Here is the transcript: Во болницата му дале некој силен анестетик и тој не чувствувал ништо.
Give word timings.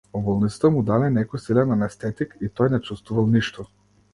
Во 0.13 0.19
болницата 0.27 0.69
му 0.77 0.81
дале 0.87 1.09
некој 1.17 1.43
силен 1.43 1.75
анестетик 1.75 2.35
и 2.49 2.51
тој 2.61 2.73
не 2.77 2.83
чувствувал 2.89 3.31
ништо. 3.37 3.71